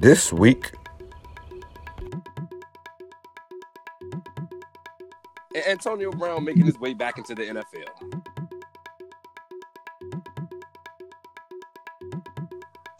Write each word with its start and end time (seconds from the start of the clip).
this 0.00 0.32
week. 0.32 0.72
Antonio 5.66 6.10
Brown 6.12 6.44
making 6.44 6.66
his 6.66 6.78
way 6.78 6.94
back 6.94 7.18
into 7.18 7.34
the 7.34 7.42
NFL. 7.42 8.22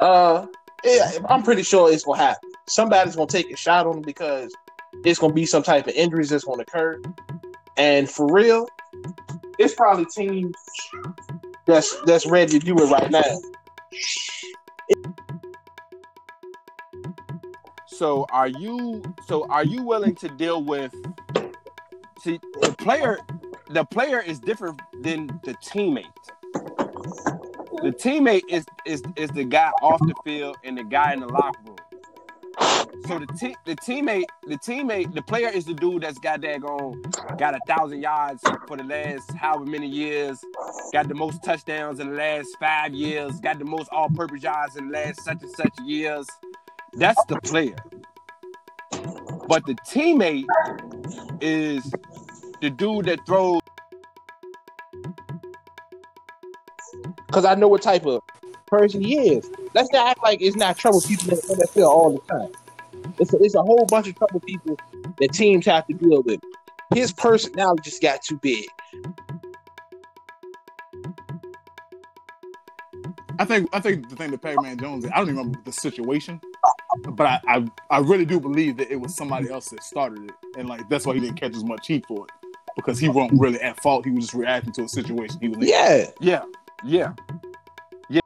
Uh, 0.00 0.46
yeah, 0.84 1.12
I'm 1.28 1.42
pretty 1.42 1.62
sure 1.62 1.92
it's 1.92 2.04
gonna 2.04 2.18
happen. 2.18 2.50
Somebody's 2.66 3.14
gonna 3.14 3.28
take 3.28 3.50
a 3.52 3.56
shot 3.56 3.86
on 3.86 3.98
him 3.98 4.02
because 4.02 4.52
it's 5.04 5.18
gonna 5.18 5.32
be 5.32 5.46
some 5.46 5.62
type 5.62 5.86
of 5.86 5.94
injuries 5.94 6.30
that's 6.30 6.44
gonna 6.44 6.62
occur. 6.62 7.00
And 7.76 8.10
for 8.10 8.32
real, 8.32 8.66
it's 9.58 9.74
probably 9.74 10.06
teams 10.06 10.54
that's 11.66 12.00
that's 12.02 12.26
ready 12.26 12.58
to 12.58 12.66
do 12.66 12.74
it 12.78 12.90
right 12.90 13.10
now. 13.10 13.40
So 18.00 18.24
are 18.32 18.48
you 18.48 19.02
so 19.26 19.46
are 19.50 19.62
you 19.62 19.82
willing 19.82 20.14
to 20.14 20.28
deal 20.30 20.64
with 20.64 20.94
see 22.22 22.40
the 22.62 22.74
player 22.78 23.18
the 23.68 23.84
player 23.84 24.22
is 24.22 24.40
different 24.40 24.80
than 25.02 25.26
the 25.44 25.52
teammate. 25.62 26.06
The 27.82 27.92
teammate 27.92 28.44
is 28.48 28.64
is 28.86 29.02
is 29.16 29.28
the 29.32 29.44
guy 29.44 29.70
off 29.82 30.00
the 30.00 30.14
field 30.24 30.56
and 30.64 30.78
the 30.78 30.84
guy 30.84 31.12
in 31.12 31.20
the 31.20 31.26
locker 31.26 31.60
room. 31.66 31.76
So 33.06 33.18
the 33.18 33.26
te- 33.38 33.56
the 33.66 33.76
teammate, 33.76 34.24
the 34.46 34.56
teammate, 34.56 35.14
the 35.14 35.20
player 35.20 35.50
is 35.50 35.66
the 35.66 35.74
dude 35.74 36.02
that's 36.02 36.18
got 36.18 36.40
that 36.40 36.62
going, 36.62 37.02
got 37.36 37.54
a 37.54 37.60
thousand 37.66 38.00
yards 38.00 38.42
for 38.66 38.78
the 38.78 38.84
last 38.84 39.30
however 39.32 39.66
many 39.66 39.88
years, 39.88 40.38
got 40.94 41.06
the 41.08 41.14
most 41.14 41.44
touchdowns 41.44 42.00
in 42.00 42.08
the 42.08 42.16
last 42.16 42.48
five 42.58 42.94
years, 42.94 43.40
got 43.40 43.58
the 43.58 43.66
most 43.66 43.90
all-purpose 43.92 44.42
yards 44.42 44.76
in 44.76 44.88
the 44.88 44.94
last 44.94 45.22
such 45.22 45.42
and 45.42 45.50
such 45.50 45.74
years. 45.84 46.26
That's 46.94 47.22
the 47.26 47.40
player. 47.40 47.76
But 49.48 49.66
the 49.66 49.74
teammate 49.86 50.46
is 51.40 51.92
the 52.60 52.70
dude 52.70 53.06
that 53.06 53.24
throws. 53.26 53.60
Because 57.26 57.44
I 57.44 57.54
know 57.54 57.68
what 57.68 57.82
type 57.82 58.06
of 58.06 58.22
person 58.66 59.02
he 59.02 59.34
is. 59.34 59.50
Let's 59.74 59.92
not 59.92 60.08
act 60.08 60.22
like 60.22 60.40
it's 60.40 60.56
not 60.56 60.78
trouble 60.78 61.00
people 61.00 61.30
in 61.30 61.36
the 61.36 61.68
NFL 61.76 61.88
all 61.88 62.12
the 62.12 62.20
time. 62.32 62.52
It's 63.18 63.32
a, 63.32 63.38
it's 63.42 63.54
a 63.54 63.62
whole 63.62 63.84
bunch 63.86 64.08
of 64.08 64.16
trouble 64.16 64.40
people 64.40 64.76
that 65.18 65.32
teams 65.32 65.66
have 65.66 65.86
to 65.86 65.94
deal 65.94 66.22
with. 66.22 66.40
His 66.94 67.12
personality 67.12 67.82
just 67.84 68.02
got 68.02 68.22
too 68.22 68.36
big. 68.38 68.66
I 73.38 73.44
think 73.44 73.70
I 73.72 73.80
think 73.80 74.08
the 74.10 74.16
thing 74.16 74.32
that 74.32 74.42
Pac-Man 74.42 74.78
Jones, 74.78 75.06
I 75.06 75.16
don't 75.16 75.28
even 75.30 75.36
remember 75.36 75.60
the 75.64 75.72
situation, 75.72 76.40
but 77.02 77.26
I, 77.26 77.40
I 77.46 77.66
I 77.90 77.98
really 77.98 78.24
do 78.24 78.40
believe 78.40 78.76
that 78.78 78.90
it 78.90 78.96
was 78.96 79.14
somebody 79.14 79.50
else 79.50 79.68
that 79.70 79.82
started 79.82 80.24
it, 80.24 80.34
and 80.58 80.68
like 80.68 80.88
that's 80.88 81.06
why 81.06 81.14
he 81.14 81.20
didn't 81.20 81.36
catch 81.40 81.54
as 81.54 81.64
much 81.64 81.86
heat 81.86 82.04
for 82.06 82.26
it 82.26 82.32
because 82.76 82.98
he 82.98 83.08
wasn't 83.08 83.40
really 83.40 83.60
at 83.60 83.80
fault. 83.82 84.04
He 84.04 84.10
was 84.10 84.24
just 84.24 84.34
reacting 84.34 84.72
to 84.74 84.84
a 84.84 84.88
situation 84.88 85.38
he 85.40 85.48
was 85.48 85.58
like, 85.58 85.68
Yeah, 85.68 86.06
Yeah, 86.20 86.42
yeah, 86.84 87.12
yeah. 88.08 88.20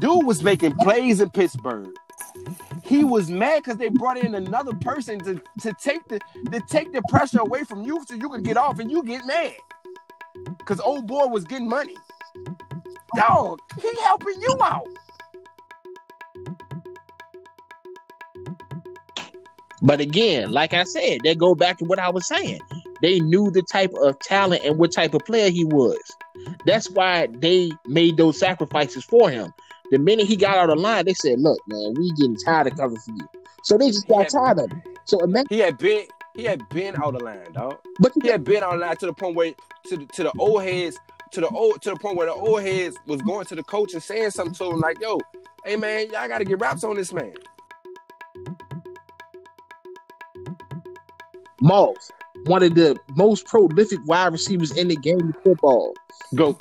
Dude 0.00 0.26
was 0.26 0.42
making 0.42 0.74
plays 0.76 1.20
in 1.20 1.30
Pittsburgh. 1.30 1.94
He 2.82 3.04
was 3.04 3.30
mad 3.30 3.62
because 3.62 3.78
they 3.78 3.88
brought 3.88 4.18
in 4.18 4.34
another 4.34 4.74
person 4.74 5.18
to, 5.20 5.40
to 5.60 5.72
take 5.80 6.06
the 6.08 6.18
to 6.50 6.60
take 6.68 6.92
the 6.92 7.02
pressure 7.08 7.40
away 7.40 7.64
from 7.64 7.82
you 7.82 8.04
so 8.06 8.14
you 8.14 8.28
could 8.28 8.44
get 8.44 8.56
off 8.56 8.78
and 8.78 8.90
you 8.90 9.02
get 9.02 9.24
mad. 9.26 9.54
Cause 10.64 10.80
old 10.80 11.06
boy 11.06 11.26
was 11.26 11.44
getting 11.44 11.68
money. 11.68 11.94
Dog, 13.16 13.58
he 13.80 13.90
helping 14.02 14.40
you 14.40 14.56
out. 14.62 14.86
But 19.82 20.00
again, 20.00 20.52
like 20.52 20.74
I 20.74 20.84
said, 20.84 21.20
that 21.24 21.38
go 21.38 21.54
back 21.54 21.78
to 21.78 21.84
what 21.84 21.98
I 21.98 22.08
was 22.10 22.26
saying. 22.28 22.60
They 23.00 23.18
knew 23.18 23.50
the 23.50 23.62
type 23.62 23.90
of 24.00 24.18
talent 24.20 24.64
and 24.64 24.78
what 24.78 24.92
type 24.92 25.12
of 25.12 25.24
player 25.24 25.50
he 25.50 25.64
was. 25.64 25.98
That's 26.64 26.88
why 26.90 27.26
they 27.40 27.72
made 27.86 28.16
those 28.16 28.38
sacrifices 28.38 29.04
for 29.04 29.28
him. 29.28 29.52
The 29.90 29.98
minute 29.98 30.26
he 30.26 30.36
got 30.36 30.56
out 30.56 30.70
of 30.70 30.78
line, 30.78 31.04
they 31.04 31.14
said, 31.14 31.40
"Look, 31.40 31.58
man, 31.66 31.94
we 31.98 32.10
getting 32.12 32.36
tired 32.36 32.68
of 32.68 32.76
covering 32.76 33.00
for 33.00 33.10
you." 33.12 33.28
So 33.64 33.76
they 33.76 33.88
just 33.88 34.06
got 34.08 34.32
Yeah. 34.32 34.40
tired 34.40 34.58
of 34.60 34.70
him. 34.72 34.82
So 35.04 35.20
imagine, 35.20 35.46
He 35.50 35.58
had 35.58 35.76
been 35.78 36.06
he 36.34 36.44
had 36.44 36.66
been 36.70 36.96
out 36.96 37.14
of 37.14 37.20
line, 37.22 37.52
dog. 37.52 37.78
but 37.98 38.12
He 38.22 38.28
had 38.28 38.42
been 38.44 38.62
out 38.62 38.74
of 38.74 38.80
line 38.80 38.96
to 38.98 39.06
the 39.06 39.12
point 39.12 39.36
where 39.36 39.52
to 39.88 39.96
the, 39.98 40.06
to 40.06 40.22
the 40.22 40.32
old 40.38 40.62
heads 40.62 40.96
to 41.32 41.40
the 41.40 41.48
old 41.48 41.82
to 41.82 41.90
the 41.90 41.96
point 41.96 42.16
where 42.16 42.26
the 42.26 42.32
old 42.34 42.62
heads 42.62 42.96
was 43.06 43.20
going 43.22 43.44
to 43.46 43.54
the 43.54 43.62
coach 43.64 43.94
and 43.94 44.02
saying 44.02 44.30
something 44.30 44.54
to 44.54 44.70
him 44.70 44.80
like, 44.80 45.00
"Yo, 45.00 45.18
hey 45.64 45.76
man, 45.76 46.10
y'all 46.10 46.28
got 46.28 46.38
to 46.38 46.44
get 46.44 46.60
raps 46.60 46.84
on 46.84 46.96
this 46.96 47.12
man." 47.12 47.34
Moss, 51.60 52.10
one 52.44 52.62
of 52.62 52.74
the 52.74 52.96
most 53.16 53.46
prolific 53.46 53.98
wide 54.06 54.32
receivers 54.32 54.76
in 54.76 54.88
the 54.88 54.96
game 54.96 55.20
of 55.20 55.42
football, 55.42 55.94
Go. 56.34 56.58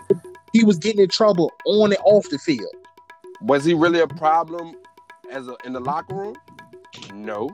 he 0.54 0.64
was 0.64 0.78
getting 0.78 1.02
in 1.02 1.10
trouble 1.10 1.52
on 1.66 1.92
and 1.92 2.02
off 2.06 2.30
the 2.30 2.38
field. 2.38 2.74
Was 3.42 3.66
he 3.66 3.74
really 3.74 4.00
a 4.00 4.08
problem 4.08 4.76
as 5.32 5.48
a 5.48 5.56
in 5.66 5.74
the 5.74 5.80
locker 5.80 6.16
room? 6.16 6.36
No. 7.14 7.50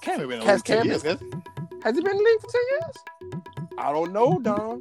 Cam 0.00 0.20
been 0.20 0.32
in 0.32 0.38
the 0.40 0.44
Has 0.46 0.60
league 0.60 0.64
10 0.64 0.76
Cam 0.78 0.86
years, 0.86 1.02
guys. 1.02 1.20
Has 1.84 1.96
he 1.96 2.02
been 2.02 2.12
in 2.12 2.16
the 2.16 2.22
league 2.24 2.40
for 2.40 2.50
ten 2.50 2.62
years? 2.70 2.96
I 3.78 3.92
don't 3.92 4.12
know, 4.12 4.40
Don. 4.40 4.80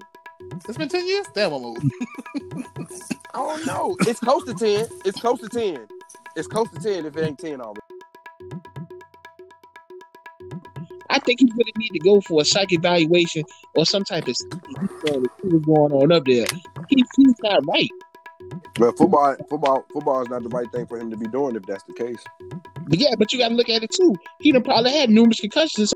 It's 0.67 0.77
been 0.77 0.89
ten 0.89 1.07
years. 1.07 1.27
Damn, 1.33 1.53
I'm 1.53 1.63
old. 1.63 1.79
I 3.33 3.37
don't 3.37 3.65
know. 3.67 3.95
It's 4.01 4.19
close 4.19 4.43
to 4.45 4.53
ten. 4.53 4.87
It's 5.05 5.19
close 5.19 5.39
to 5.41 5.49
ten. 5.49 5.87
It's 6.35 6.47
close 6.47 6.69
to 6.71 6.79
ten 6.79 7.05
if 7.05 7.15
it 7.15 7.23
ain't 7.23 7.37
ten 7.37 7.61
already. 7.61 7.81
I 11.09 11.19
think 11.19 11.39
he's 11.39 11.51
gonna 11.51 11.71
need 11.77 11.89
to 11.89 11.99
go 11.99 12.21
for 12.21 12.41
a 12.41 12.45
psych 12.45 12.73
evaluation 12.73 13.43
or 13.75 13.85
some 13.85 14.03
type 14.03 14.27
of 14.27 14.35
what's 14.71 15.65
going 15.65 15.91
on 15.91 16.11
up 16.11 16.25
there. 16.25 16.45
He, 16.89 17.03
he's 17.15 17.35
not 17.43 17.63
right. 17.67 17.89
But 18.75 18.97
football, 18.97 19.35
football, 19.49 19.85
football 19.91 20.21
is 20.21 20.29
not 20.29 20.43
the 20.43 20.49
right 20.49 20.71
thing 20.71 20.85
for 20.87 20.97
him 20.99 21.09
to 21.11 21.17
be 21.17 21.27
doing 21.27 21.55
if 21.55 21.63
that's 21.63 21.83
the 21.83 21.93
case. 21.93 22.23
But 22.87 22.99
yeah, 22.99 23.15
but 23.17 23.31
you 23.31 23.39
got 23.39 23.49
to 23.49 23.55
look 23.55 23.69
at 23.69 23.83
it 23.83 23.91
too. 23.91 24.15
He 24.39 24.51
done 24.51 24.63
probably 24.63 24.91
had 24.91 25.09
numerous 25.09 25.39
concussions. 25.39 25.93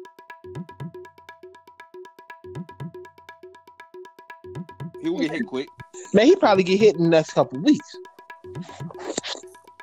He 5.02 5.10
will 5.10 5.20
get 5.20 5.32
hit 5.32 5.48
quick. 5.48 5.68
Man, 6.14 6.26
he 6.26 6.36
probably 6.36 6.64
get 6.64 6.80
hit 6.80 6.96
in 6.96 7.04
the 7.04 7.10
next 7.10 7.32
couple 7.32 7.60
weeks. 7.60 7.96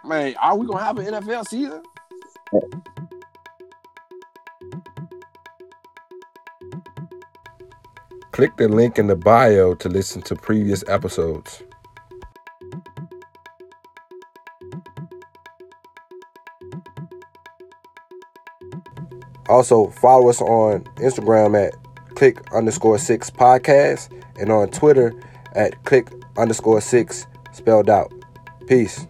Man, 0.04 0.34
are 0.40 0.56
we 0.56 0.66
gonna 0.66 0.82
have 0.82 0.98
an 0.98 1.06
NFL 1.06 1.46
season? 1.46 1.82
Click 8.32 8.56
the 8.56 8.68
link 8.68 8.98
in 8.98 9.08
the 9.08 9.16
bio 9.16 9.74
to 9.74 9.88
listen 9.88 10.22
to 10.22 10.36
previous 10.36 10.84
episodes. 10.86 11.62
Also, 19.48 19.88
follow 19.88 20.28
us 20.28 20.40
on 20.40 20.84
Instagram 20.96 21.66
at 21.66 21.74
click 22.14 22.40
underscore 22.52 22.98
six 22.98 23.30
podcast 23.30 24.12
and 24.38 24.50
on 24.50 24.68
Twitter 24.68 25.14
at 25.54 25.82
click 25.84 26.12
underscore 26.36 26.80
six 26.80 27.26
spelled 27.52 27.90
out. 27.90 28.12
Peace. 28.66 29.06